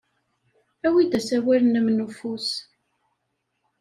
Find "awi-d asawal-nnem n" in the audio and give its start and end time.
0.87-2.03